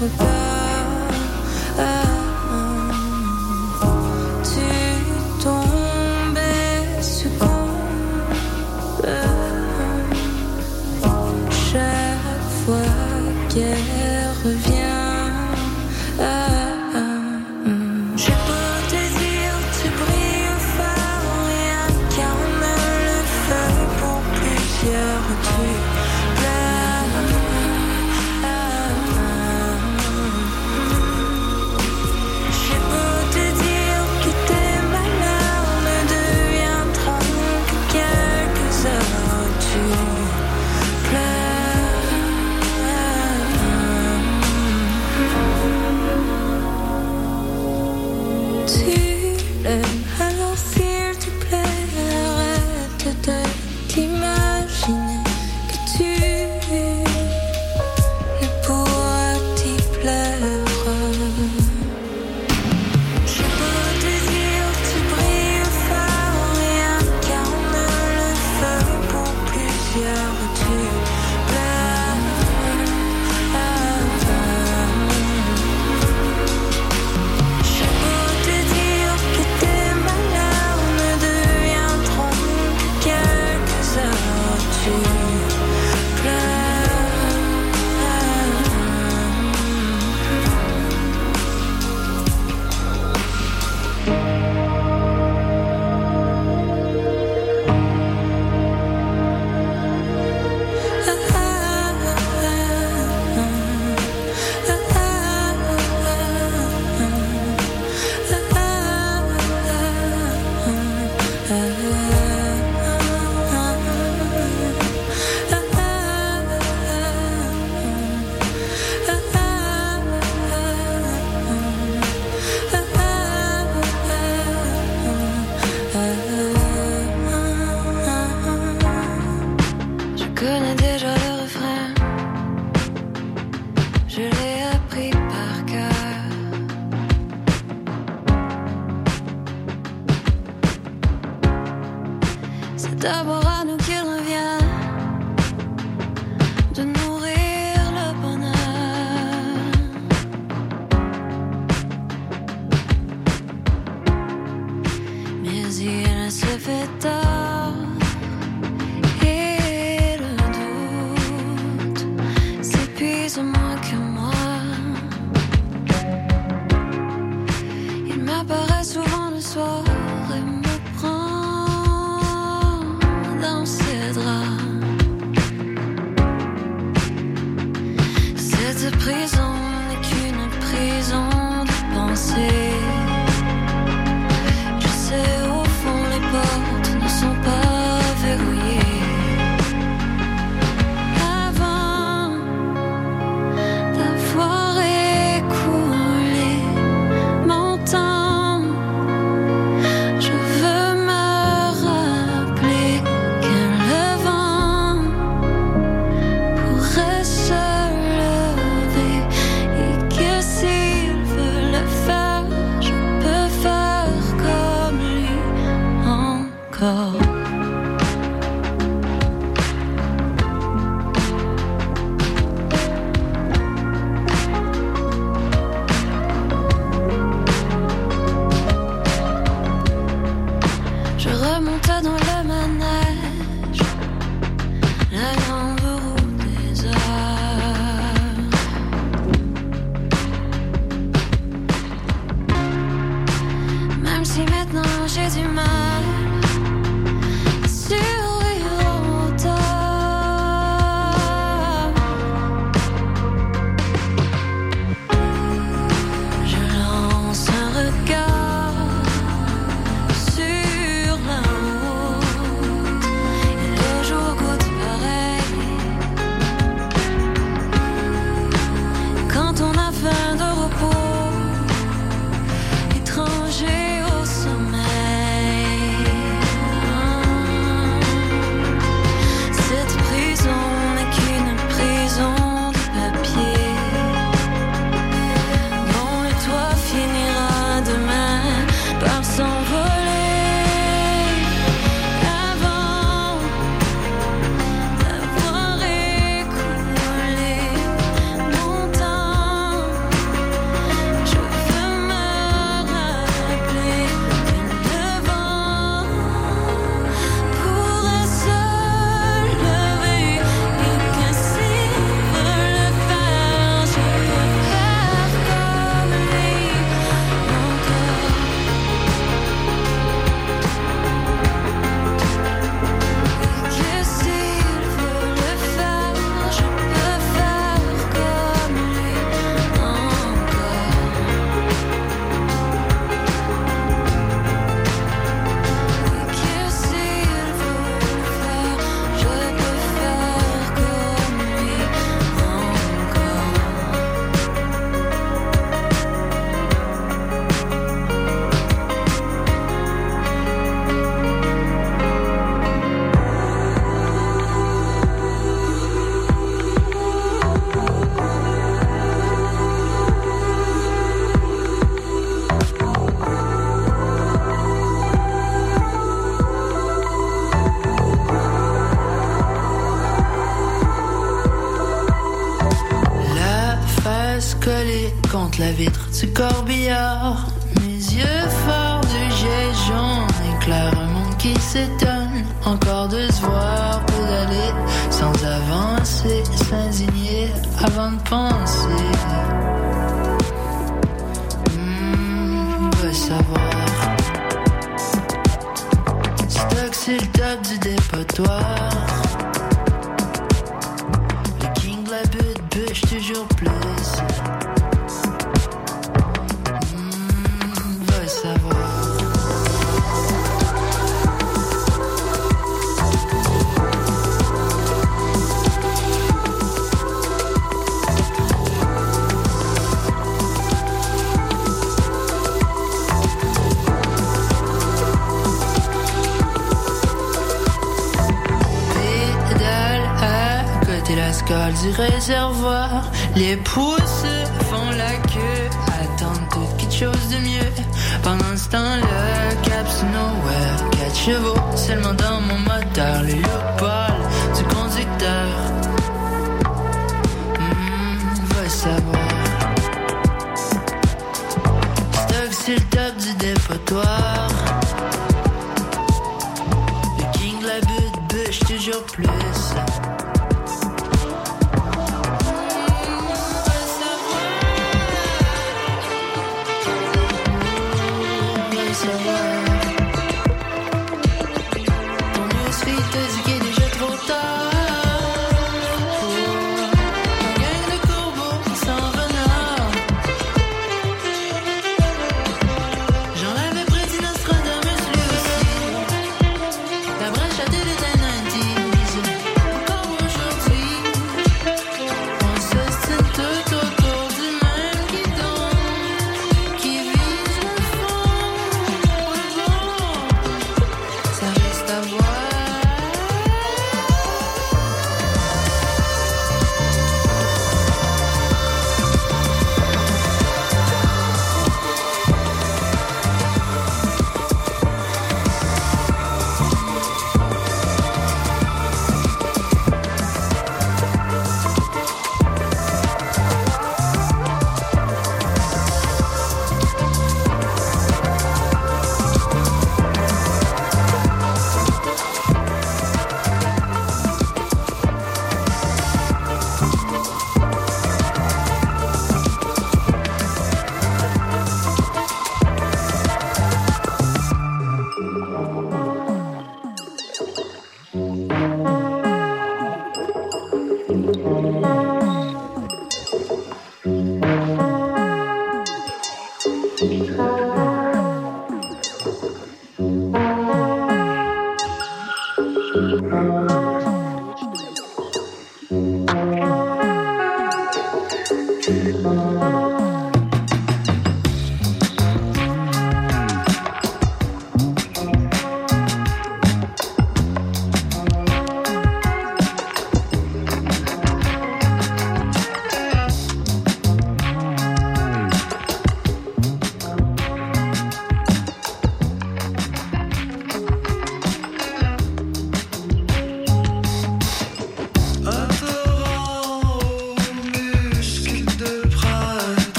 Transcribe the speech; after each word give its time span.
repart, 0.00 0.51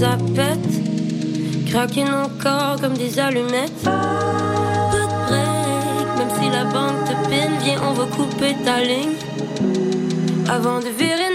ça 0.00 0.16
pète, 0.36 1.66
craquine 1.66 2.08
encore 2.08 2.80
comme 2.80 2.94
des 2.94 3.18
allumettes. 3.18 3.82
Pas 3.82 3.90
break, 5.26 6.18
même 6.18 6.30
si 6.40 6.50
la 6.50 6.64
bande 6.64 7.04
te 7.04 7.28
peine, 7.28 7.52
viens, 7.64 7.80
on 7.88 7.94
va 7.94 8.04
couper 8.04 8.54
ta 8.64 8.80
ligne 8.80 9.16
avant 10.48 10.78
de 10.78 10.88
virer. 10.96 11.27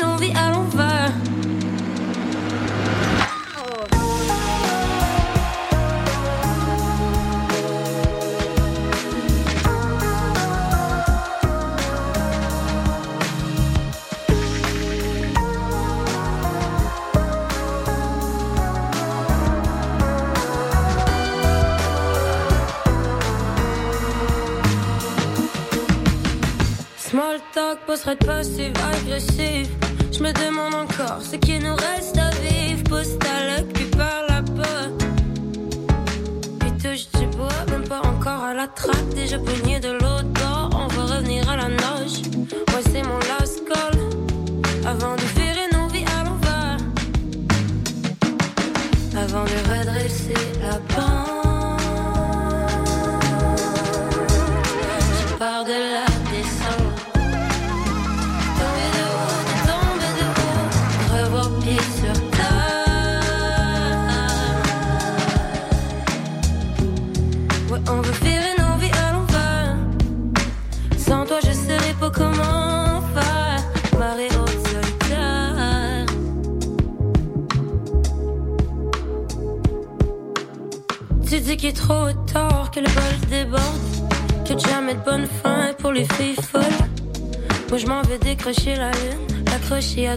prête 28.15 28.25
passive, 28.25 28.73
agressive. 28.91 29.69
Je 30.11 30.19
me 30.19 30.31
demande 30.33 30.75
encore 30.75 31.21
ce 31.21 31.35
qui 31.35 31.59
nous 31.59 31.75
reste. 31.75 31.92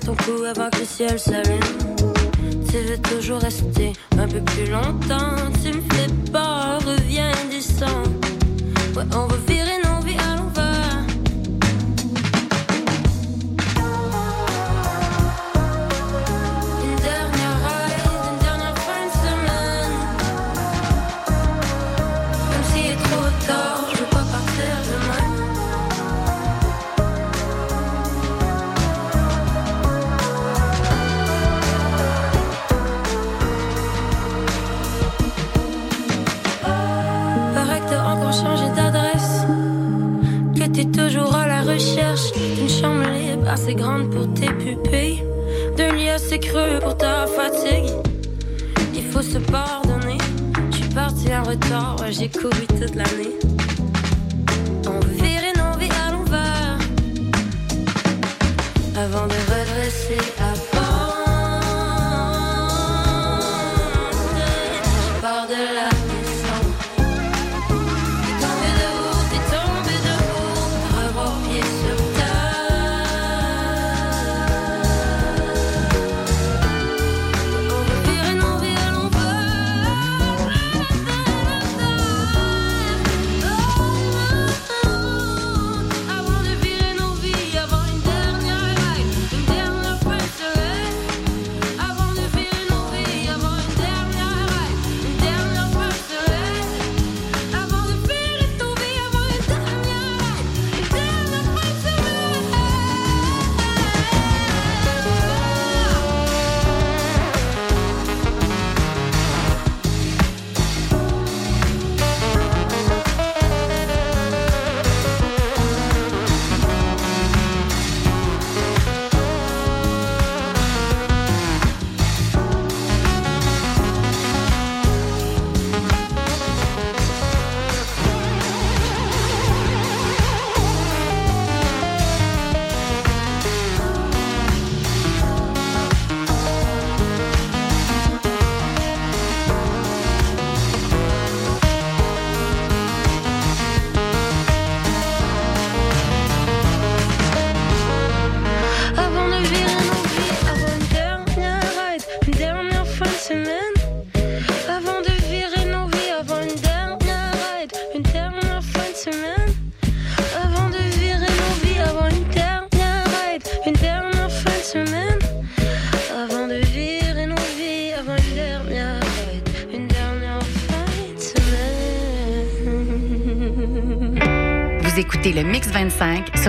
son 0.06 0.14
cou 0.14 0.44
avant 0.44 0.70
que 0.70 0.78
le 0.78 0.84
ciel 0.84 1.18
s'allume. 1.18 1.58
Tu 2.70 2.78
veux 2.78 2.98
toujours 2.98 3.40
rester 3.40 3.75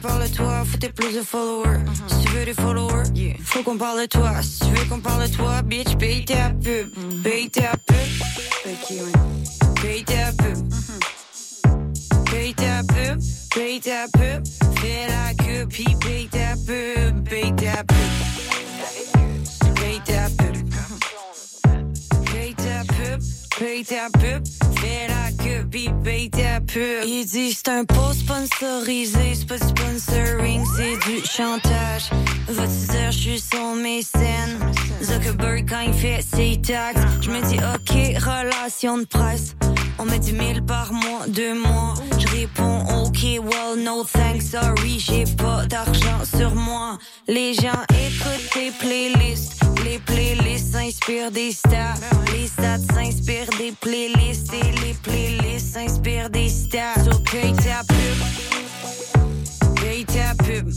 qu'on 0.00 0.08
parle 0.08 0.28
de 0.28 0.34
toi, 0.34 0.64
faut 0.64 0.78
t'es 0.78 0.88
plus 0.88 1.14
de 1.14 1.22
followers. 1.22 1.80
Si 2.06 2.24
tu 2.24 2.32
veux 2.32 2.44
des 2.44 2.54
followers, 2.54 3.04
faut 3.44 3.62
qu'on 3.62 3.76
parle 3.76 4.02
de 4.02 4.06
toi. 4.06 4.42
Si 4.42 4.60
tu 4.60 4.66
veux 4.66 4.84
qu'on 4.88 5.00
parle 5.00 5.28
de 5.28 5.34
toi, 5.34 5.62
bitch, 5.62 5.96
paye 5.96 6.24
ta 6.24 6.50
pub. 6.50 6.90
Paye 7.22 7.50
ta 7.50 7.72
pub. 7.86 7.96
Paye 9.82 10.04
ta 10.04 10.32
pub. 10.32 10.72
Paye 12.30 12.54
ta 12.54 12.82
pub. 12.82 13.20
Paye 13.54 13.80
ta 13.80 14.06
pub. 14.12 14.46
Fais 14.78 15.06
la 15.08 15.34
queue, 15.34 15.66
puis 15.68 15.96
paye 16.00 16.28
ta 16.28 16.54
pub. 16.66 17.28
Paye 17.28 17.54
ta 17.56 17.84
pub. 17.84 17.96
Paye 19.74 20.00
ta 20.04 20.28
pub. 20.36 20.56
Paye 22.32 22.54
ta 22.54 22.84
pub. 22.94 23.39
Paye 23.60 23.84
ta 23.84 24.08
pub. 24.18 24.42
Fais 24.80 25.06
la 25.06 25.44
queue, 25.44 25.66
paye 26.02 26.30
ta 26.30 26.60
pub. 26.60 27.04
Il 27.04 27.26
dit 27.26 27.52
c'est 27.52 27.68
un 27.68 27.84
post 27.84 28.20
sponsorisé, 28.20 29.34
c'est 29.34 29.46
pas 29.46 29.58
sponsoring, 29.58 30.64
c'est 30.76 30.96
du 31.06 31.18
chantage. 31.26 32.08
Va-tu 32.48 32.90
dire 32.90 33.12
je 33.12 33.18
suis 33.18 33.40
son 33.40 33.74
mécène? 33.74 34.58
Zuckerberg 35.02 35.68
quand 35.68 35.80
il 35.80 35.92
fait 35.92 36.22
ses 36.22 36.58
taxes. 36.62 37.02
Je 37.20 37.30
me 37.30 37.42
dis 37.50 37.58
ok, 37.58 38.22
relation 38.24 38.96
de 38.96 39.04
presse. 39.04 39.54
On 39.98 40.06
met 40.06 40.18
10 40.18 40.30
000 40.30 40.42
par 40.66 40.94
mois, 40.94 41.26
deux 41.28 41.52
mois. 41.52 41.92
Je 42.18 42.26
réponds 42.28 43.04
ok, 43.04 43.22
well 43.44 43.84
no 43.84 44.04
thanks, 44.04 44.52
sorry, 44.52 44.98
j'ai 44.98 45.24
pas 45.36 45.66
d'argent 45.66 46.24
sur 46.34 46.54
moi. 46.54 46.96
Les 47.28 47.52
gens 47.52 47.82
écoutent 47.90 48.50
tes 48.54 48.70
playlists. 48.70 49.60
Les 49.84 49.98
playlists 49.98 50.72
s'inspirent 50.72 51.30
des 51.30 51.52
stats. 51.52 51.94
Les 52.32 52.46
stats 52.46 52.78
s'inspirent 52.94 53.49
des 53.58 53.72
playlists. 53.80 54.52
Et 54.52 54.72
les 54.86 54.94
playlists 54.94 55.74
s'inspirent 55.74 56.30
des 56.30 56.48
stats. 56.48 57.04
So 57.04 57.18
paye 57.30 57.54
ta 57.54 57.82
pub. 57.88 58.18
Paye 59.76 60.04
ta 60.04 60.34
pub. 60.44 60.70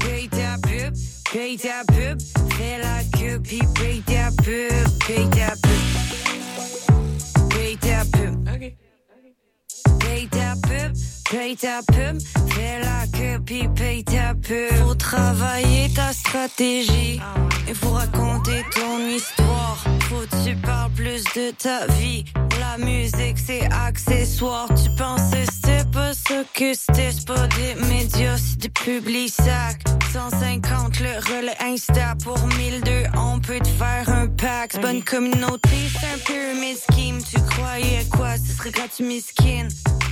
Paye 0.00 0.28
ta 0.28 0.56
pub. 0.62 0.94
Paye 1.32 1.56
ta 1.58 1.84
pub. 1.86 2.20
Fais 2.56 2.78
la 2.78 3.02
queue, 3.18 3.40
puis 3.42 3.62
paye 3.74 4.02
ta 4.02 4.30
pub. 4.42 4.88
Paye 5.06 5.28
ta 5.30 5.54
pub. 5.62 5.84
Paye 7.50 7.76
ta 7.76 8.04
pub. 8.12 8.48
Paye 10.00 10.28
ta 10.28 10.54
pub. 10.62 11.13
Paye 11.34 11.56
ta 11.56 11.80
pub. 11.82 12.20
Fais 12.50 12.78
la 12.80 13.08
queue, 13.08 13.40
paye 13.74 14.04
ta 14.04 14.34
pub. 14.34 14.72
Faut 14.84 14.94
travailler 14.94 15.92
ta 15.92 16.12
stratégie. 16.12 17.20
Il 17.66 17.74
faut 17.74 17.90
raconter 17.90 18.62
ton 18.72 19.04
histoire. 19.08 19.84
Faut 20.08 20.24
que 20.30 20.48
tu 20.48 20.54
parles 20.54 20.92
plus 20.92 21.24
de 21.34 21.50
ta 21.50 21.86
vie. 21.94 22.24
La 22.60 22.78
musique, 22.78 23.36
c'est 23.44 23.68
accessoire. 23.72 24.68
Tu 24.80 24.88
pensais 24.96 25.44
c'était 25.52 25.84
pas 25.90 26.12
ce 26.14 26.44
que 26.54 26.72
c'était. 26.72 27.10
C'est 27.10 27.26
pas 27.26 27.48
des 27.48 27.74
médias, 27.88 28.36
c'est 28.36 28.58
des 28.58 28.68
publics 28.68 29.32
sacs. 29.32 29.82
150 30.12 31.00
le 31.00 31.18
relais 31.18 31.56
Insta 31.60 32.14
pour 32.22 32.38
1002. 32.46 33.08
On 33.16 33.40
peut 33.40 33.58
te 33.58 33.68
faire 33.70 34.08
un 34.08 34.28
pack. 34.28 34.70
C'est 34.74 34.80
bonne 34.80 35.02
communauté, 35.02 35.68
c'est 35.98 36.06
un 36.06 36.18
pyramid 36.24 36.76
scheme. 36.92 37.18
Tu 37.28 37.40
croyais 37.40 38.06
quoi? 38.16 38.36
Ce 38.36 38.56
serait 38.56 38.70
gratuit, 38.70 39.04
miskin. 39.04 39.66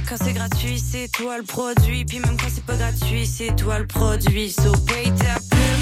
Quand 0.09 0.17
c'est 0.23 0.33
gratuit, 0.33 0.79
c'est 0.79 1.09
toi 1.09 1.39
le 1.39 1.45
produit. 1.45 2.05
Puis 2.05 2.19
même 2.21 2.37
quand 2.37 2.49
c'est 2.53 2.65
pas 2.65 2.77
gratuit, 2.77 3.27
c'est 3.27 3.55
toi 3.57 3.79
le 3.79 3.87
produit. 3.87 4.51
So 4.51 4.73
paye 4.87 5.13
ta 5.13 5.35
pub. 5.51 5.81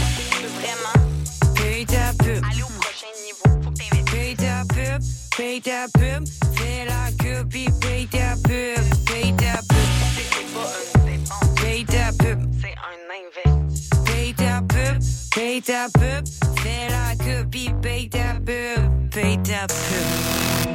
Vraiment. 0.61 1.55
Paye 1.55 1.87
ta 1.87 2.13
pub. 2.19 2.45
Allez 2.51 2.63
au 2.63 2.67
prochain 2.81 3.13
niveau, 3.25 3.63
faut 3.63 3.71
que. 3.71 3.81
Paye 4.11 4.35
ta 4.37 4.65
pub, 4.69 5.03
paye 5.37 5.61
ta 5.61 5.87
pub, 5.95 6.27
fais 6.55 6.85
la 6.85 7.11
queue 7.19 7.45
puis 7.49 7.67
paye 7.81 8.07
ta 8.07 8.35
pub, 8.43 8.85
paye 9.07 9.35
ta 9.37 9.59
pub, 9.69 9.79
C'est 10.17 10.53
pas 10.53 10.73
une 10.95 11.05
dépense, 11.05 11.61
paye 11.63 11.85
ta 11.85 12.13
pub, 12.13 12.41
c'est 12.61 12.75
un 12.77 12.99
investissement. 13.17 14.05
paye 14.05 14.35
ta 14.35 14.63
pub, 14.63 14.99
paye 15.35 15.63
ta 15.63 15.89
pub, 15.89 16.25
fais 16.63 16.89
la 16.91 17.25
queue 17.25 17.47
puis 17.51 17.71
paye 17.83 18.09
ta 18.09 18.35
pub, 18.35 19.11
paye 19.11 19.39
ta 19.43 19.67
pub. 19.67 20.70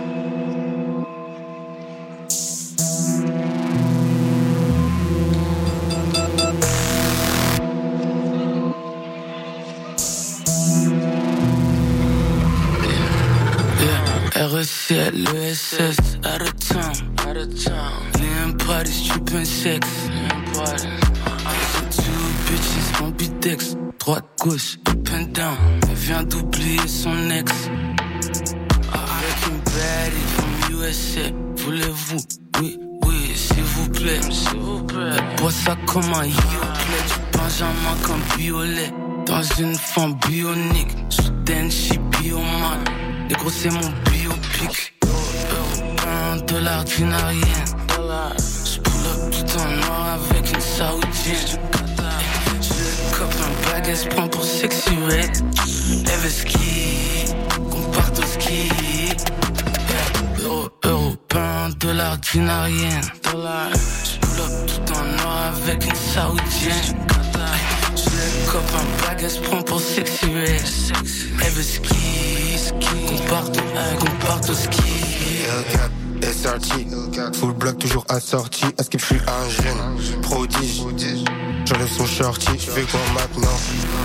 Yeah, 3.06 3.22
REC, 14.48 15.14
l'ESS, 15.14 16.18
out 16.26 16.42
of 16.42 16.58
town, 16.58 16.96
out 17.20 17.38
of 17.38 17.64
town. 17.64 18.12
Liam 18.14 18.58
parties, 18.66 19.08
trippin' 19.08 19.46
sex. 19.46 19.88
Two 21.92 22.12
bitches, 22.48 23.02
mon 23.02 23.12
bidex. 23.12 23.76
Droite, 24.00 24.26
gauche, 24.42 24.80
up 24.90 25.10
and 25.14 25.32
down. 25.32 25.58
Elle 25.90 25.96
vient 25.96 26.24
d'oublier 26.24 26.88
son 26.88 27.30
ex. 27.30 27.52
Avec 28.92 29.38
une 29.48 29.60
baddie 29.60 30.26
from 30.34 30.80
USA. 30.82 31.32
Voulez-vous, 31.58 32.24
oui, 32.60 32.78
s'il 33.36 33.64
vous 33.64 33.90
plaît. 33.90 34.20
Elle 34.22 35.36
boit 35.38 35.52
ça 35.52 35.76
comme 35.86 36.14
un 36.14 36.26
yoplait. 36.26 37.06
Du 37.08 37.38
Benjamin 37.38 37.96
comme 38.04 38.22
violet. 38.38 38.92
Dans 39.26 39.42
une 39.60 39.76
forme 39.76 40.16
bionique. 40.28 40.96
Soudaine, 41.10 41.70
j'suis 41.72 42.00
bioman. 42.20 42.84
Les 43.30 43.36
gros, 43.36 43.50
c'est 43.50 43.72
mon 43.72 43.90
biopic. 44.12 44.94
Européen, 45.04 46.46
dollar 46.48 46.84
dinarienne. 46.84 47.66
J'pull 48.66 49.06
up 49.08 49.32
tout 49.32 49.60
en 49.60 49.70
noir 49.86 50.20
avec 50.20 50.54
une 50.54 50.62
saoudienne. 50.62 51.60
Je 52.62 53.18
cope 53.18 53.34
un 53.34 53.72
bag, 53.72 53.86
elle 53.88 53.98
se 53.98 54.08
prend 54.08 54.28
pour 54.28 54.44
sexy 54.44 54.92
red. 55.10 55.36
Ski, 56.28 57.34
qu'on 57.70 57.82
au 57.82 58.26
ski. 58.26 58.95
Yeah. 61.66 61.72
Euro, 61.72 61.74
européen, 61.74 61.76
dollar 61.80 62.18
dinarienne. 62.18 63.02
J'pull 64.04 64.40
up 64.40 64.52
tout 64.68 64.94
en 64.94 65.04
noir 65.04 65.54
avec 65.64 65.86
une 65.86 65.96
saoudienne. 65.96 67.08
Je 67.96 68.10
le 68.10 68.52
cope 68.52 68.74
un 68.76 69.08
bag, 69.08 69.20
elle 69.24 69.30
se 69.30 69.40
prend 69.40 69.62
pour 69.64 69.80
sexy. 69.80 70.28
Elle 71.44 71.52
veut 71.54 71.64
ski, 71.64 72.72
qu'on 72.80 73.18
parte, 73.30 73.58
qu'on 74.00 74.26
parte 74.28 74.50
au 74.50 74.54
ski. 74.54 74.82
L4, 75.48 76.34
SRT, 76.34 77.36
full 77.36 77.54
block 77.54 77.78
toujours 77.80 78.06
assorti. 78.10 78.66
À 78.78 78.84
ce 78.84 78.90
je 78.98 79.06
suis 79.06 79.16
un 79.16 79.50
jeune? 79.50 80.22
Prodige. 80.22 80.82
J'enlève 81.66 81.90
son 81.90 82.06
shorty, 82.06 82.52
je 82.60 82.70
fais 82.72 82.84
quoi 82.84 83.00
maintenant? 83.16 83.58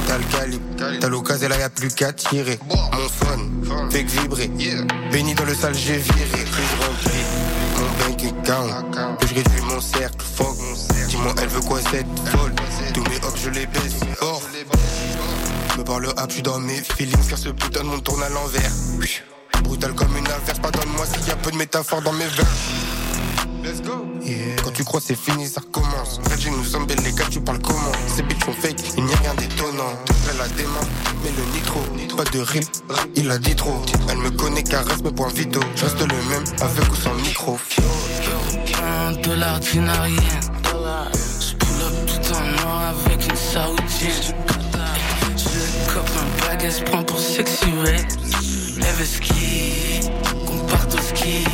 T'as 0.07 0.17
le 0.17 0.25
calibre, 0.25 0.65
t'as 0.99 1.09
l'occasion, 1.09 1.49
là 1.49 1.59
y'a 1.59 1.69
plus 1.69 1.91
qu'à 1.95 2.11
tirer. 2.13 2.59
Mon 2.67 3.09
phone, 3.09 3.91
fait 3.91 4.05
que 4.05 4.11
vibrer. 4.11 4.51
Béni 5.13 5.35
dans 5.35 5.45
le 5.45 5.55
sale, 5.55 5.75
j'ai 5.75 5.99
viré. 5.99 6.45
Plus 6.51 6.63
je 6.63 7.20
Que 8.43 9.27
je 9.27 9.35
réduis 9.35 9.61
mon 9.69 9.81
cercle, 9.81 10.25
fuck. 10.35 10.57
Dis-moi, 11.09 11.35
elle 11.41 11.49
veut 11.49 11.61
quoi 11.61 11.79
cette 11.81 12.07
folle? 12.31 12.53
Tous 12.95 13.03
mes 13.03 13.17
hops, 13.17 13.41
je 13.45 13.51
les 13.51 13.67
baisse 13.67 14.01
fort. 14.17 14.43
Me 15.79 15.85
parle 15.85 16.07
up, 16.07 16.19
je 16.29 16.35
suis 16.35 16.43
dans 16.43 16.59
mes 16.59 16.83
feelings, 16.97 17.29
car 17.29 17.39
ce 17.39 17.51
putain 17.51 17.81
de 17.81 17.87
monde 17.87 18.03
tourne 18.03 18.23
à 18.23 18.29
l'envers. 18.29 18.73
Brutal 19.63 19.93
comme 19.95 20.17
une 20.17 20.27
averse, 20.27 20.59
pardonne-moi 20.59 21.07
s'il 21.07 21.29
y 21.29 21.31
a 21.31 21.37
peu 21.37 21.51
de 21.51 21.57
métaphores 21.57 22.03
dans 22.03 22.13
mes 22.13 22.27
vers. 22.27 22.47
Let's 23.63 23.83
go. 23.83 24.07
Quand 24.65 24.71
tu 24.73 24.85
crois 24.85 25.01
c'est 25.01 25.19
fini, 25.19 25.47
ça 25.47 25.61
recommence. 25.61 26.21
Reggie 26.31 26.51
nous 26.51 26.65
sommes 26.65 26.87
belles, 26.87 27.01
les 27.05 27.13
gars, 27.13 27.27
tu 27.31 27.41
parles 27.41 27.59
comment? 27.61 27.93
Ces 28.07 28.23
bitches 28.23 28.45
sont 28.45 28.53
fake, 28.53 28.81
il 28.97 29.05
n'y 29.05 29.13
a 29.13 29.17
rien 29.17 29.35
d'étonnant. 29.35 29.93
Elle 30.31 30.39
la 30.39 30.49
dément, 30.49 30.87
mais 31.23 31.31
le 31.31 31.45
nitro, 31.55 31.81
pas 32.17 32.25
de 32.25 32.41
rime, 32.41 32.65
il 33.17 33.31
a 33.31 33.39
dit 33.39 33.55
trop. 33.55 33.83
Elle 34.09 34.19
me 34.19 34.31
connaît, 34.31 34.63
caresse 34.63 35.03
mes 35.03 35.13
points 35.13 35.29
vitaux. 35.29 35.61
Je 35.77 35.85
reste 35.85 36.01
le 36.01 36.07
même, 36.07 36.45
avec 36.61 36.91
ou 36.91 36.97
sans 36.97 37.15
micro. 37.15 37.59
Un 38.83 39.13
dollar 39.13 39.61
dinarienne. 39.61 40.19
J'pull 41.41 41.83
up 41.83 42.07
tout 42.07 42.35
en 42.35 42.63
noir 42.63 42.95
avec 43.07 43.29
une 43.29 43.37
saoudienne. 43.37 44.35
Je 45.37 45.93
cope 45.93 46.11
un 46.17 46.47
bag, 46.47 46.61
elle 46.65 46.73
se 46.73 46.83
prend 46.83 47.03
pour 47.03 47.19
sexy 47.19 47.67
red. 47.85 48.07
Lève 48.79 49.05
ski, 49.05 50.09
qu'on 50.47 50.59
parte 50.67 50.95
au 50.95 50.99
ski. 50.99 51.45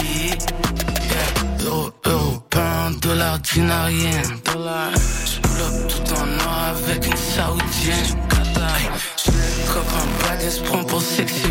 Euro, 1.87 1.93
européen, 2.05 2.91
dollar 3.01 3.39
dinarienne. 3.39 4.22
J'pull 5.24 5.43
pull 5.43 5.87
tout 5.89 6.12
en 6.14 6.26
noir 6.26 6.74
avec 6.76 7.07
une 7.07 7.16
saoudienne. 7.16 8.16
Je 9.24 9.30
le 9.30 9.72
copain 9.72 10.07
bad, 10.22 10.51
se 10.51 10.61
prend 10.62 10.84
pour 10.84 11.01
sexy. 11.01 11.43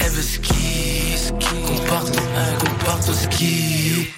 Elle 0.00 0.10
veut 0.10 0.22
ski, 0.22 1.14
qu'on 1.66 1.78
parte, 1.86 2.16
qu'on 2.58 2.84
parte 2.84 3.08
au 3.08 3.14
ski. 3.14 4.10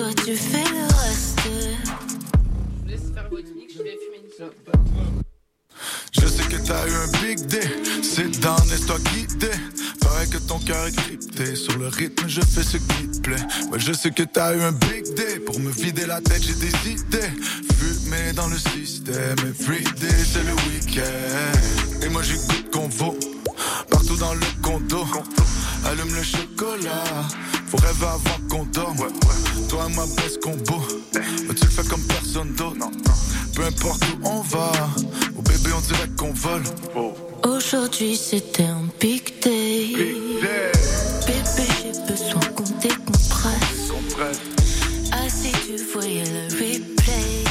Toi 0.00 0.08
tu 0.24 0.34
fais 0.34 0.64
le 0.64 0.84
reste. 1.02 1.40
Je 6.12 6.26
sais 6.26 6.42
que 6.44 6.56
t'as 6.66 6.86
eu 6.88 6.94
un 6.94 7.06
big 7.22 7.46
day, 7.46 7.70
c'est 8.02 8.40
dans 8.40 8.56
laisse-toi 8.70 8.96
guider. 9.12 9.50
Paraît 10.00 10.26
que 10.26 10.38
ton 10.38 10.58
cœur 10.60 10.86
est 10.86 10.96
crypté, 10.96 11.54
sur 11.54 11.76
le 11.76 11.88
rythme 11.88 12.26
je 12.26 12.40
fais 12.40 12.62
ce 12.62 12.78
qui 12.78 13.10
te 13.10 13.20
plaît. 13.20 13.44
Ouais, 13.70 13.78
je 13.78 13.92
sais 13.92 14.10
que 14.10 14.22
t'as 14.22 14.56
eu 14.56 14.62
un 14.62 14.72
big 14.72 15.04
day, 15.14 15.38
pour 15.40 15.60
me 15.60 15.70
vider 15.70 16.06
la 16.06 16.22
tête 16.22 16.42
j'ai 16.42 16.54
des 16.54 16.72
idées. 16.90 17.32
Fumé 17.76 18.32
dans 18.34 18.48
le 18.48 18.56
système, 18.56 19.36
everyday 19.40 20.24
c'est 20.32 20.44
le 20.44 20.54
week-end. 20.70 22.04
Et 22.06 22.08
moi 22.08 22.22
j'écoute 22.22 22.70
qu'on 22.72 22.88
vaut, 22.88 23.18
partout 23.90 24.16
dans 24.16 24.32
le 24.32 24.46
condo. 24.62 25.06
Allume 25.86 26.14
le 26.14 26.22
chocolat, 26.22 27.26
faut 27.70 27.76
rêver 27.76 28.06
avant 28.06 28.48
qu'on 28.48 28.64
dorme. 28.64 29.06
Toi 29.68 29.86
et 29.88 29.94
moi 29.94 30.04
best 30.16 30.40
combo, 30.42 30.82
Mais 31.14 31.54
tu 31.54 31.64
le 31.64 31.70
fais 31.70 31.88
comme 31.88 32.02
personne 32.02 32.52
d'autre. 32.54 32.90
Peu 33.54 33.64
importe 33.64 34.02
où 34.04 34.26
on 34.28 34.40
va, 34.40 34.72
au 35.36 35.42
bébé 35.42 35.70
on 35.76 35.80
dirait 35.80 36.08
qu'on 36.16 36.32
vole. 36.32 36.64
Aujourd'hui 37.44 38.16
c'était 38.16 38.64
un 38.64 38.88
big 39.00 39.40
day. 39.40 39.94
Bébé, 41.26 41.68
j'ai 41.82 42.12
besoin 42.12 42.40
qu'on 42.56 42.64
décompresse. 42.80 43.92
Ah, 45.12 45.28
si 45.28 45.52
tu 45.52 45.76
voyais 45.92 46.24
le 46.24 46.48
replay. 46.54 47.44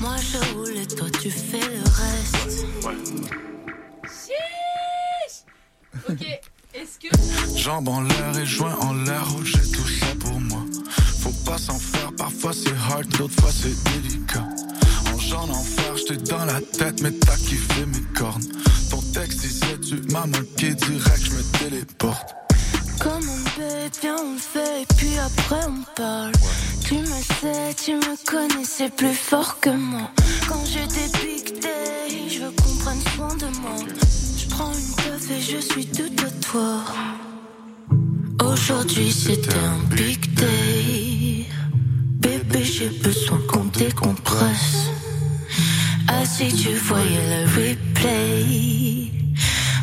Moi 0.00 0.16
je 0.18 0.54
roule 0.54 0.76
et 0.76 0.86
toi 0.86 1.06
tu 1.22 1.30
fais 1.30 1.60
le 1.60 1.84
reste. 1.84 2.66
Ok. 6.08 6.43
Jambes 7.64 7.88
en 7.88 8.02
l'air 8.02 8.38
et 8.38 8.44
joints 8.44 8.76
en 8.82 8.92
l'air, 8.92 9.24
oh, 9.30 9.42
j'ai 9.42 9.70
tout 9.70 9.88
ça 9.88 10.08
pour 10.20 10.38
moi. 10.38 10.62
Faut 11.22 11.32
pas 11.46 11.56
s'en 11.56 11.78
faire, 11.78 12.12
parfois 12.14 12.52
c'est 12.52 12.74
hard, 12.90 13.08
d'autres 13.16 13.40
fois 13.40 13.50
c'est 13.50 13.74
délicat. 13.84 14.46
En 15.14 15.18
genre 15.18 15.46
d'enfer, 15.46 15.96
j'étais 15.96 16.30
dans 16.30 16.44
la 16.44 16.60
tête, 16.60 17.00
mais 17.00 17.10
t'as 17.12 17.38
kiffé 17.38 17.86
mes 17.86 18.02
cornes. 18.14 18.44
Ton 18.90 19.00
texte 19.14 19.40
disait 19.40 19.78
tu 19.80 19.96
m'as 20.12 20.26
manqué 20.26 20.74
direct, 20.74 21.22
je 21.24 21.30
me 21.30 21.42
téléporte. 21.58 22.34
Comme 23.00 23.26
on 23.30 23.58
bête, 23.58 23.98
viens 24.02 24.16
on 24.18 24.36
fait 24.36 24.82
et 24.82 24.86
puis 24.98 25.16
après 25.16 25.64
on 25.66 25.82
parle. 25.96 26.32
Tu 26.84 26.96
me 26.96 27.06
sais, 27.06 27.74
tu 27.82 27.94
me 27.94 28.26
connais, 28.26 28.64
c'est 28.64 28.94
plus 28.94 29.14
fort 29.14 29.58
que 29.60 29.70
moi. 29.70 30.10
Quand 30.46 30.62
j'ai 30.66 30.86
des 30.86 32.28
je 32.28 32.40
veux 32.40 32.50
qu'on 32.50 32.76
prenne 32.84 33.00
soin 33.16 33.34
de 33.36 33.46
moi. 33.62 33.76
Je 34.36 34.48
prends 34.50 34.70
une 34.70 34.96
teuf 34.96 35.30
et 35.30 35.40
je 35.40 35.58
suis 35.60 35.86
tout 35.86 36.26
à 36.26 36.30
toi. 36.46 36.84
Aujourd'hui 38.42 39.12
c'était 39.12 39.54
un 39.54 39.94
big 39.94 40.34
day. 40.34 41.46
Bébé, 42.18 42.64
j'ai 42.64 42.88
besoin 42.88 43.38
qu'on 43.48 43.64
décompresse. 43.66 44.90
Ah, 46.08 46.24
si 46.26 46.52
tu 46.52 46.74
voyais 46.74 47.20
le 47.28 47.44
replay. 47.46 49.10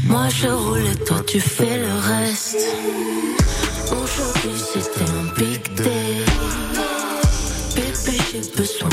Moi 0.05 0.27
je 0.29 0.47
roule 0.47 0.85
et 0.91 0.95
toi 1.05 1.21
tu 1.25 1.39
fais 1.39 1.77
le 1.79 1.93
reste. 1.93 2.57
Aujourd'hui 3.91 4.59
c'était 4.73 5.09
un 5.09 5.23
big 5.37 5.73
day. 5.75 6.25
Bébé, 7.75 8.17
j'ai 8.31 8.41
besoin 8.57 8.89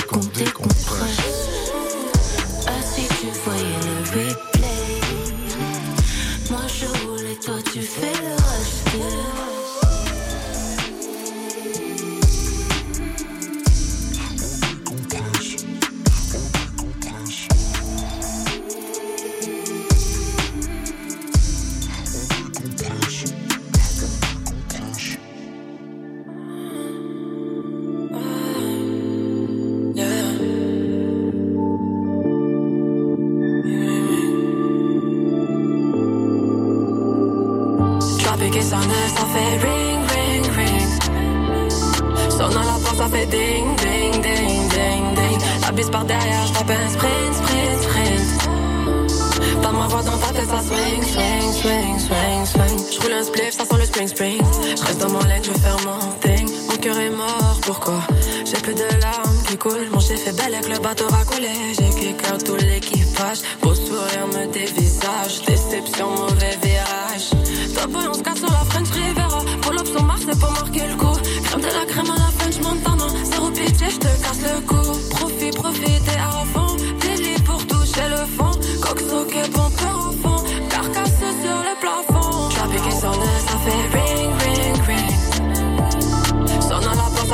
J'ai 58.50 58.60
plus 58.62 58.74
de 58.74 59.00
larmes 59.02 59.42
qui 59.46 59.58
coulent. 59.58 59.90
Mon 59.92 60.00
chef 60.00 60.26
est 60.26 60.32
bel 60.32 60.54
avec 60.54 60.68
le 60.68 60.78
bateau 60.78 61.06
racolé. 61.08 61.50
J'ai 61.78 61.90
kick 62.00 62.16
out 62.32 62.42
tout 62.44 62.56
l'équipage. 62.56 63.40
Beau 63.60 63.74
sourire 63.74 64.26
me 64.28 64.50
dévisage. 64.50 65.42
Déception, 65.46 66.08
mauvais 66.10 66.56
virage. 66.62 67.30
Top 67.74 67.90
boy, 67.90 68.06
on 68.08 68.14
se 68.14 68.22
casse 68.22 68.38
sur 68.38 68.50
la 68.50 68.64
French 68.70 68.88
Riviera. 68.90 69.40
Pull 69.60 69.78
up 69.78 69.86
sur 69.86 70.02
Mars, 70.02 70.22
c'est 70.26 70.40
pas 70.40 70.50
marqué 70.50 70.80
le 70.88 70.96
coup. 70.96 71.18
Crème 71.44 71.60
de 71.60 71.66
la 71.66 71.84
crème 71.86 72.10
à 72.10 72.18
la 72.18 72.30
French 72.38 72.58
Montana. 72.62 73.06
Zéro 73.24 73.50
pitié, 73.50 73.86
je 73.90 73.98
te 73.98 74.22
casse 74.22 74.40
le 74.42 74.60
cou. 74.66 74.98
Profite, 75.10 75.54
profite 75.54 76.08
et 76.08 76.18
à 76.18 76.44
fond. 76.54 76.76
Délit 77.02 77.42
pour 77.42 77.66
toucher 77.66 78.08
le 78.08 78.24
fond. 78.36 78.52
Coq 78.80 79.00
soqué, 79.00 79.42
bon 79.52 79.70
cœur 79.76 80.08
au 80.08 80.12
fond. 80.22 80.44
Carcasse 80.70 81.18
sur 81.42 81.58
le 81.68 81.74
plafond. 81.80 82.48
Et 82.86 82.90
sonne, 82.90 83.28
ça 83.46 83.56
fait 83.64 83.98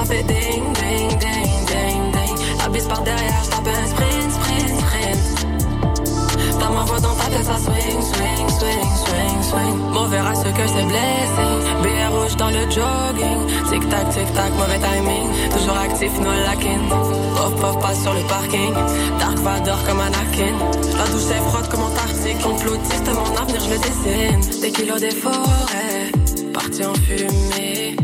ça 0.05 0.13
fait 0.13 0.23
ding, 0.25 0.63
ding, 0.75 1.09
ding, 1.19 1.67
ding, 1.67 2.13
ding. 2.13 2.37
La 2.59 2.89
par 2.89 3.03
derrière, 3.03 3.45
je 3.45 3.51
tape 3.51 3.69
un 3.69 3.87
sprint, 3.87 4.31
sprint, 4.33 4.81
sprint. 4.81 6.61
Dans 6.61 6.71
ma 6.73 6.85
voix, 6.85 7.01
dans 7.01 7.15
ta 7.15 7.25
tête, 7.25 7.45
ça 7.45 7.57
swing, 7.57 8.03
swing, 8.13 8.49
swing, 8.59 8.91
swing, 9.05 9.43
swing. 9.43 9.77
Mauvais 9.93 10.19
à 10.19 10.35
ce 10.35 10.49
que 10.49 10.67
c'est 10.67 10.85
blessing. 10.85 11.83
Billet 11.83 12.07
rouge 12.09 12.37
dans 12.37 12.51
le 12.51 12.63
jogging. 12.71 13.41
Tic 13.71 13.89
tac, 13.89 14.09
tic 14.11 14.33
tac, 14.35 14.53
mauvais 14.59 14.79
timing. 14.79 15.29
Toujours 15.57 15.79
actif, 15.79 16.13
no 16.21 16.33
lacking. 16.47 16.89
Puff 17.37 17.55
puff 17.61 17.79
passe 17.81 18.03
sur 18.03 18.15
le 18.15 18.23
parking. 18.29 18.75
Dark 19.19 19.39
Vador 19.39 19.85
comme 19.87 20.01
Anakin. 20.01 20.57
La 20.99 21.05
douche 21.05 21.31
est 21.31 21.49
froide 21.49 21.69
comme 21.71 21.83
Antarctique. 21.83 22.41
Complotiste, 22.43 23.09
mon 23.09 23.37
avenir, 23.41 23.61
je 23.61 23.71
le 23.71 23.79
dessine. 23.79 24.61
Des 24.61 24.71
kilos 24.71 25.01
des 25.01 25.11
forêts, 25.11 26.11
parti 26.53 26.85
en 26.85 26.95
fumée. 26.95 27.97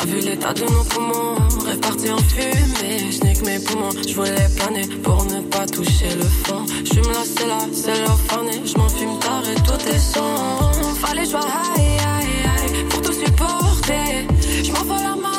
T'as 0.00 0.06
vu 0.06 0.20
l'état 0.20 0.52
de 0.54 0.60
nos 0.60 0.84
poumons, 0.84 1.34
répartis 1.66 2.10
en 2.10 2.18
fumée. 2.18 3.10
Je 3.10 3.44
mes 3.44 3.58
poumons, 3.58 3.90
je 4.06 4.14
voulais 4.14 4.48
planer 4.56 4.86
pour 5.02 5.24
ne 5.24 5.40
pas 5.40 5.66
toucher 5.66 6.14
le 6.16 6.22
fond. 6.22 6.64
Je 6.84 7.00
me 7.00 7.14
c'est 7.24 7.46
là, 7.48 7.58
c'est 7.72 8.00
leur 8.02 8.16
fané. 8.16 8.62
Je 8.64 8.78
m'en 8.78 8.88
fume 8.88 9.18
tard 9.18 9.42
et 9.50 9.56
tout 9.56 9.88
est 9.88 9.98
son. 9.98 11.02
Fallait 11.04 11.24
jouer 11.24 11.40
high, 11.40 11.80
high, 11.80 12.70
high 12.70 12.88
pour 12.88 13.02
tout 13.02 13.12
supporter. 13.12 14.28
Je 14.62 14.70
m'en 14.70 14.84
la 14.94 15.16
maille, 15.16 15.37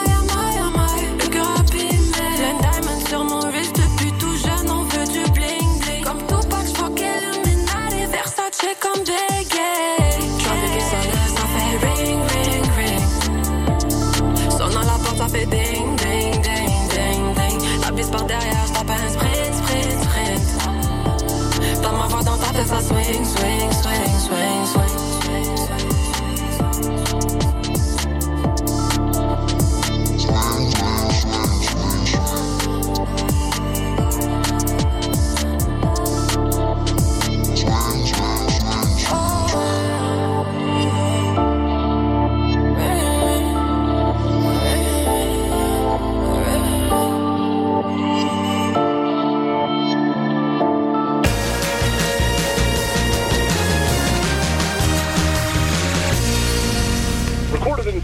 swing, 23.14 23.26
swing, 23.26 23.72
swing, 23.72 24.66
swing, 24.66 24.79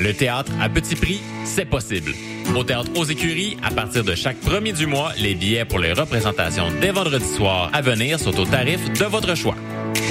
Le 0.00 0.12
théâtre 0.12 0.50
à 0.60 0.68
petit 0.68 0.96
prix, 0.96 1.20
c'est 1.44 1.64
possible. 1.64 2.12
Au 2.56 2.64
théâtre 2.64 2.90
aux 2.96 3.04
écuries, 3.04 3.56
à 3.62 3.70
partir 3.70 4.04
de 4.04 4.14
chaque 4.14 4.38
premier 4.38 4.72
du 4.72 4.86
mois, 4.86 5.12
les 5.18 5.34
billets 5.34 5.64
pour 5.64 5.78
les 5.78 5.92
représentations 5.92 6.66
dès 6.80 6.90
vendredi 6.90 7.26
soir 7.26 7.70
à 7.72 7.80
venir 7.80 8.18
sont 8.18 8.38
au 8.38 8.44
tarif 8.44 8.92
de 8.92 9.04
votre 9.04 9.34
choix. 9.34 9.54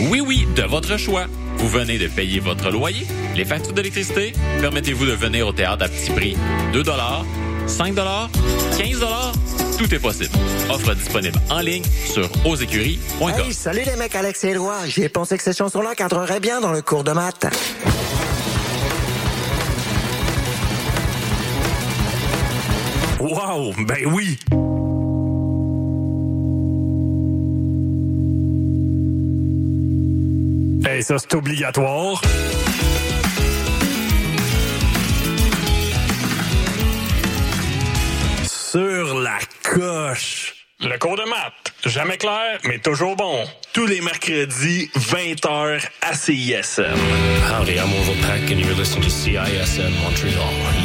Oui, 0.10 0.22
oui, 0.22 0.48
de 0.56 0.64
votre 0.64 0.98
choix. 0.98 1.26
Vous 1.58 1.68
venez 1.68 1.98
de 1.98 2.08
payer 2.08 2.40
votre 2.40 2.72
loyer, 2.72 3.06
les 3.36 3.46
factures 3.46 3.74
d'électricité. 3.74 4.34
Permettez-vous 4.62 5.06
de 5.06 5.14
venir 5.14 5.48
au 5.48 5.54
théâtre 5.54 5.86
à 5.86 5.90
petit 5.90 6.12
prix. 6.12 6.38
2 6.74 6.84
5 7.68 7.96
15 7.96 9.06
tout 9.78 9.94
est 9.94 10.00
possible. 10.00 10.30
Offre 10.70 10.94
disponible 10.94 11.40
en 11.50 11.60
ligne 11.60 11.84
sur 12.06 12.30
ausécuries.com. 12.46 13.30
Hey, 13.30 13.54
salut 13.54 13.82
les 13.86 13.96
mecs, 13.96 14.16
Alex 14.16 14.44
et 14.44 14.50
Éloi. 14.50 14.76
J'ai 14.86 15.10
pensé 15.10 15.36
que 15.38 15.44
ces 15.44 15.54
chansons-là 15.54 15.96
cadreraient 15.96 16.40
bien 16.40 16.62
dans 16.62 16.72
le 16.72 16.82
cours 16.82 17.04
de 17.04 17.12
maths. 17.12 17.48
Wow, 23.24 23.72
ben 23.88 24.06
oui! 24.08 24.38
Hey, 30.86 31.02
ça, 31.02 31.18
c'est 31.18 31.34
obligatoire. 31.34 32.22
Sur 38.46 39.18
la 39.22 39.40
coche. 39.64 40.56
Le 40.82 40.98
cours 40.98 41.16
de 41.16 41.24
maths. 41.24 41.74
Jamais 41.86 42.18
clair, 42.18 42.60
mais 42.66 42.80
toujours 42.80 43.16
bon. 43.16 43.46
Tous 43.72 43.86
les 43.86 44.02
mercredis, 44.02 44.90
20h 44.98 45.82
à 46.02 46.14
CISM. 46.14 46.84
Howdy, 47.50 47.76
I'm 47.76 47.94
Orville 47.94 48.22
Peck, 48.22 48.52
and 48.52 48.60
you're 48.60 48.76
listening 48.76 49.04
to 49.04 49.10
CISM 49.10 49.94
Montreal. 50.04 50.83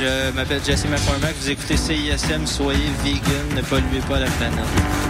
Je 0.00 0.32
m'appelle 0.32 0.62
Jesse 0.64 0.86
McCormack, 0.86 1.34
vous 1.38 1.50
écoutez 1.50 1.76
CISM, 1.76 2.46
soyez 2.46 2.88
vegan, 3.04 3.54
ne 3.54 3.60
polluez 3.60 4.00
pas 4.08 4.18
la 4.18 4.30
planète. 4.30 5.09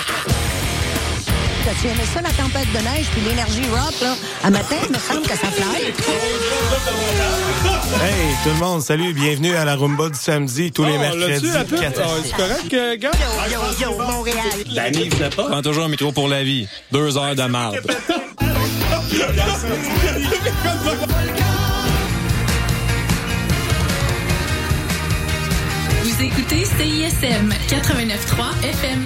T'as-tu 1.63 1.87
aimé 1.87 2.03
ça, 2.11 2.21
la 2.21 2.29
tempête 2.31 2.67
de 2.73 2.79
neige 2.79 3.05
puis 3.11 3.21
l'énergie 3.21 3.61
rock, 3.69 3.93
là? 4.01 4.15
À 4.43 4.49
matin, 4.49 4.75
il 4.83 4.91
me 4.91 4.97
semble 4.97 5.21
que 5.21 5.37
ça 5.37 5.47
fly. 5.47 5.85
Hey, 8.03 8.35
tout 8.43 8.49
le 8.49 8.55
monde, 8.55 8.81
salut, 8.81 9.13
bienvenue 9.13 9.55
à 9.55 9.63
la 9.63 9.75
Rumba 9.75 10.09
du 10.09 10.17
samedi, 10.17 10.71
tous 10.71 10.85
les 10.85 10.93
Oh, 10.95 10.99
mercredis. 10.99 11.47
la 11.51 11.63
six. 11.63 11.77
C'est 12.23 12.35
correct, 12.35 12.73
euh, 12.73 12.97
gars? 12.97 13.11
Yo, 13.51 13.59
yo, 13.91 13.97
Montréal. 13.99 14.37
Danny, 14.73 15.09
venez 15.09 15.29
pas. 15.29 15.43
Prends 15.49 15.61
toujours 15.61 15.83
un 15.85 15.89
micro 15.89 16.11
pour 16.11 16.27
la 16.27 16.43
vie. 16.43 16.67
Deux 16.91 17.15
heures 17.17 17.35
de 17.35 17.43
marde. 17.43 17.79
Vous 26.03 26.23
écoutez 26.23 26.65
CISM 26.65 27.53
89.3 27.69 28.63
FM. 28.63 29.05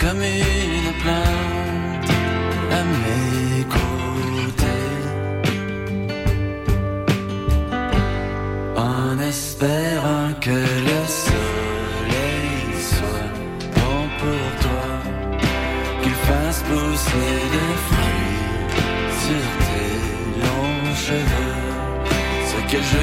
comme 0.00 0.22
une 0.22 0.92
plante 1.02 2.10
à 2.70 2.82
mes 3.02 3.64
côtés. 3.64 4.96
En 8.76 9.18
espérant 9.20 10.30
que 10.40 10.58
le 10.88 11.00
soleil 11.26 12.66
soit 12.92 13.32
bon 13.76 14.00
pour 14.20 14.48
toi, 14.64 14.90
qu'il 16.02 16.18
fasse 16.28 16.62
pousser 16.62 17.34
des 17.54 17.74
fruits 17.86 18.38
sur 19.22 19.46
tes 19.66 19.94
longs 20.44 20.94
cheveux. 21.06 21.58
Ce 22.50 22.58
que 22.70 22.80
je 22.90 23.02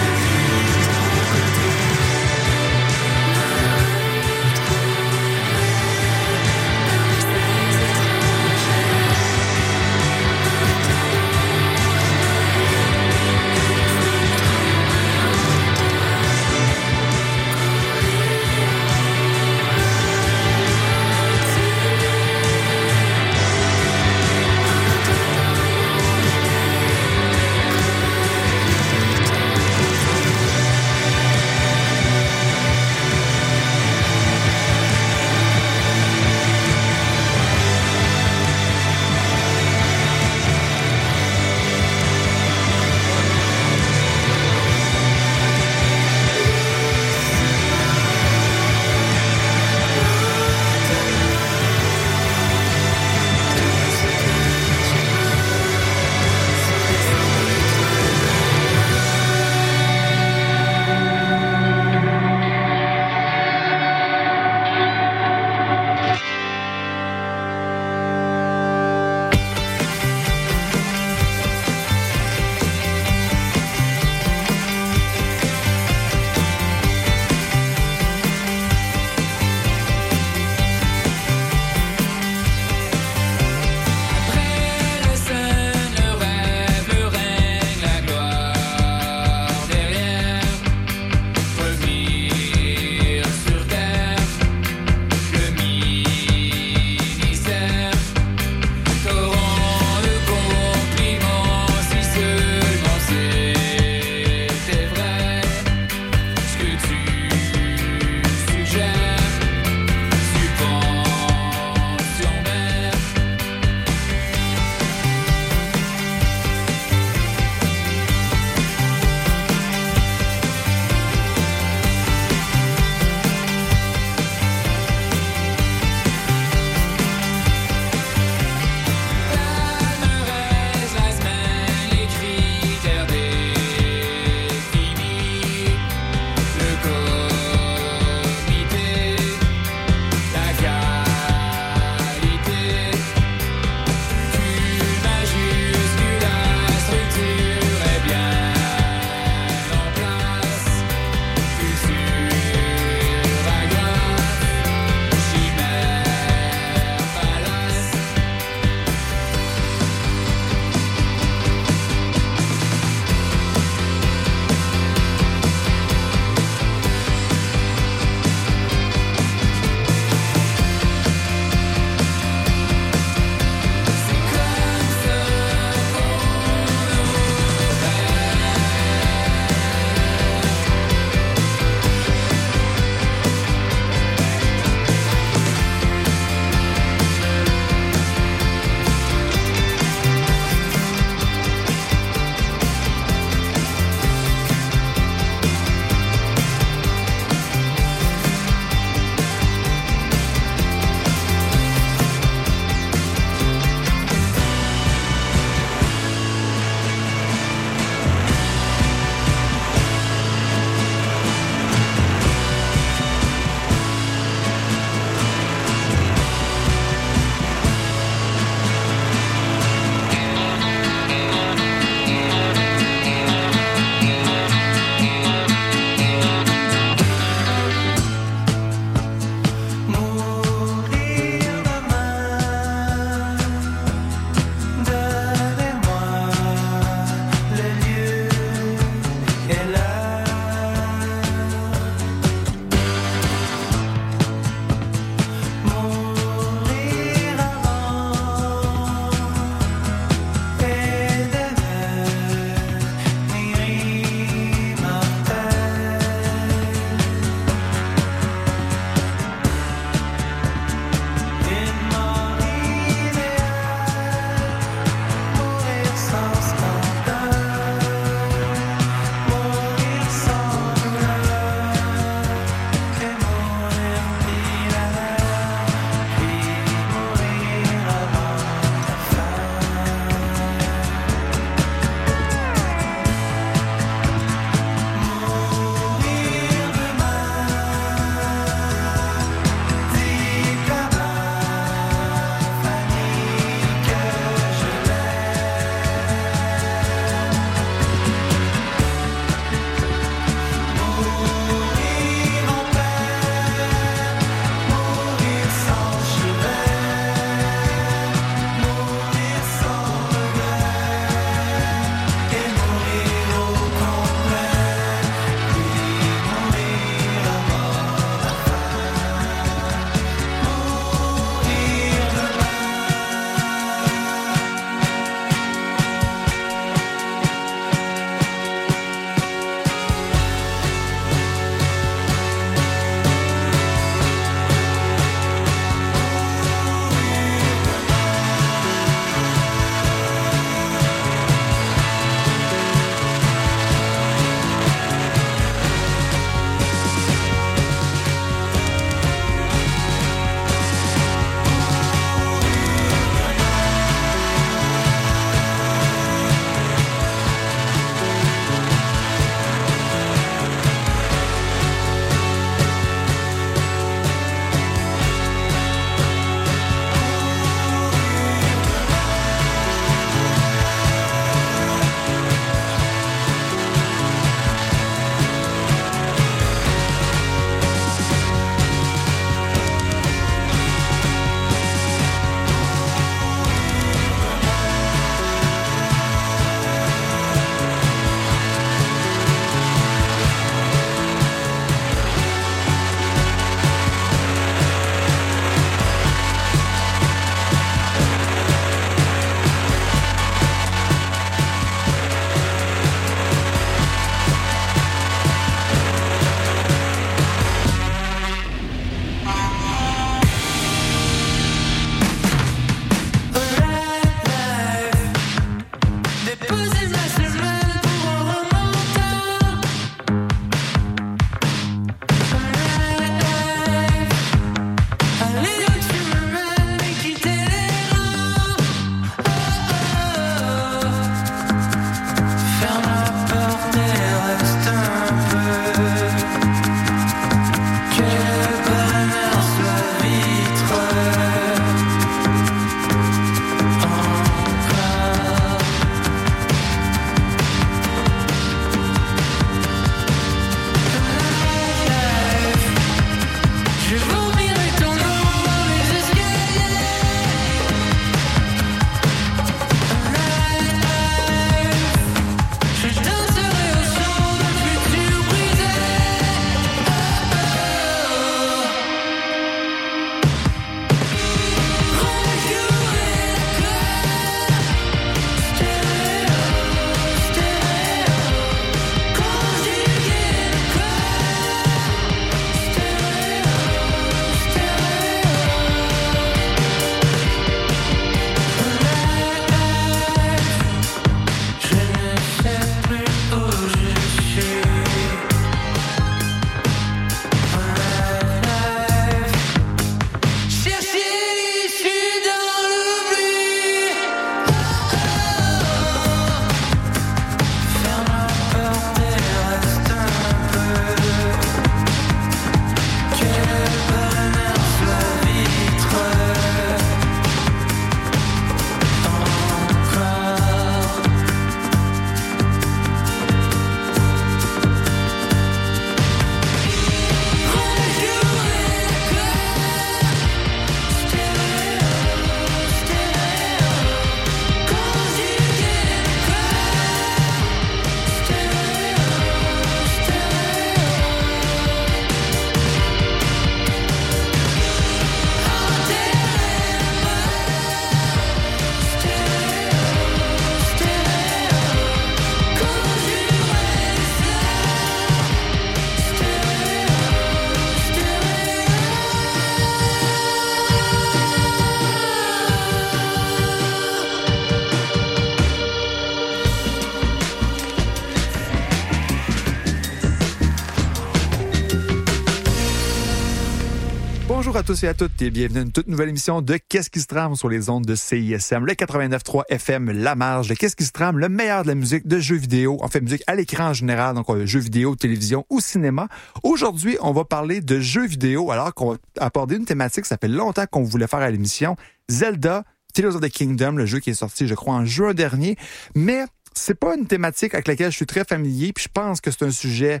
tous 574.70 574.84
et 574.84 574.88
à 574.88 574.94
toutes 574.94 575.20
et 575.20 575.30
bienvenue 575.30 575.58
à 575.58 575.62
une 575.62 575.72
toute 575.72 575.88
nouvelle 575.88 576.10
émission 576.10 576.42
de 576.42 576.56
Qu'est-ce 576.56 576.90
qui 576.90 577.00
se 577.00 577.08
trame 577.08 577.34
sur 577.34 577.48
les 577.48 577.70
ondes 577.70 577.84
de 577.84 577.96
CISM, 577.96 578.64
le 578.64 578.74
89.3 578.74 579.42
FM 579.48 579.90
La 579.90 580.14
Marge, 580.14 580.48
le 580.48 580.54
Qu'est-ce 580.54 580.76
qui 580.76 580.84
se 580.84 580.92
trame, 580.92 581.18
le 581.18 581.28
meilleur 581.28 581.64
de 581.64 581.66
la 581.66 581.74
musique 581.74 582.06
de 582.06 582.20
jeux 582.20 582.36
vidéo, 582.36 582.78
en 582.80 582.86
fait 582.86 583.00
musique 583.00 583.24
à 583.26 583.34
l'écran 583.34 583.70
en 583.70 583.72
général, 583.72 584.14
donc 584.14 584.30
euh, 584.30 584.46
jeux 584.46 584.60
vidéo, 584.60 584.94
télévision 584.94 585.44
ou 585.50 585.58
cinéma. 585.58 586.06
Aujourd'hui, 586.44 586.96
on 587.00 587.10
va 587.10 587.24
parler 587.24 587.60
de 587.60 587.80
jeux 587.80 588.06
vidéo 588.06 588.52
alors 588.52 588.72
qu'on 588.72 588.92
va 588.92 588.98
aborder 589.18 589.56
une 589.56 589.64
thématique, 589.64 590.06
ça 590.06 590.16
fait 590.16 590.28
longtemps 590.28 590.66
qu'on 590.70 590.84
voulait 590.84 591.08
faire 591.08 591.18
à 591.18 591.30
l'émission, 591.32 591.74
Zelda, 592.08 592.62
Tears 592.94 593.16
of 593.16 593.22
the 593.22 593.28
Kingdom, 593.28 593.72
le 593.72 593.86
jeu 593.86 593.98
qui 593.98 594.10
est 594.10 594.14
sorti, 594.14 594.46
je 594.46 594.54
crois, 594.54 594.74
en 594.74 594.84
juin 594.84 595.14
dernier, 595.14 595.56
mais 595.96 596.22
c'est 596.54 596.78
pas 596.78 596.94
une 596.94 597.08
thématique 597.08 597.54
avec 597.54 597.66
laquelle 597.66 597.90
je 597.90 597.96
suis 597.96 598.06
très 598.06 598.24
familier, 598.24 598.72
puis 598.72 598.84
je 598.84 598.90
pense 598.92 599.20
que 599.20 599.32
c'est 599.32 599.44
un 599.44 599.50
sujet 599.50 600.00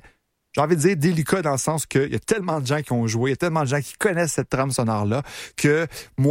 j'ai 0.52 0.60
envie 0.60 0.76
de 0.76 0.80
dire 0.80 0.96
délicat 0.96 1.42
dans 1.42 1.52
le 1.52 1.58
sens 1.58 1.86
qu'il 1.86 2.10
y 2.10 2.16
a 2.16 2.18
tellement 2.18 2.60
de 2.60 2.66
gens 2.66 2.82
qui 2.82 2.92
ont 2.92 3.06
joué, 3.06 3.30
il 3.30 3.32
y 3.32 3.34
a 3.34 3.36
tellement 3.36 3.62
de 3.62 3.68
gens 3.68 3.80
qui 3.80 3.94
connaissent 3.94 4.32
cette 4.32 4.48
trame 4.48 4.70
sonore-là 4.70 5.22
que 5.56 5.86
moi, 6.18 6.28